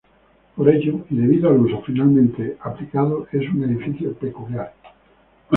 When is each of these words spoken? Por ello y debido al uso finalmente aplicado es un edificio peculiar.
Por 0.55 0.67
ello 0.67 1.05
y 1.11 1.15
debido 1.15 1.47
al 1.49 1.57
uso 1.59 1.83
finalmente 1.85 2.57
aplicado 2.61 3.27
es 3.31 3.47
un 3.49 3.63
edificio 3.65 4.11
peculiar. 4.15 4.73